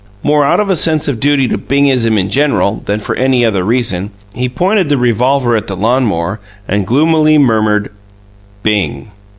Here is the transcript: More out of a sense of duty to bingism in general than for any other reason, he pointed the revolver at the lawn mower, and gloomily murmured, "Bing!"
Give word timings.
More 0.23 0.43
out 0.43 0.59
of 0.59 0.71
a 0.71 0.75
sense 0.75 1.07
of 1.07 1.19
duty 1.19 1.47
to 1.47 1.59
bingism 1.59 2.17
in 2.17 2.31
general 2.31 2.81
than 2.87 2.99
for 2.99 3.13
any 3.17 3.45
other 3.45 3.63
reason, 3.63 4.09
he 4.33 4.49
pointed 4.49 4.89
the 4.89 4.97
revolver 4.97 5.55
at 5.55 5.67
the 5.67 5.75
lawn 5.75 6.07
mower, 6.07 6.39
and 6.67 6.87
gloomily 6.87 7.37
murmured, 7.37 7.91
"Bing!" 8.63 9.11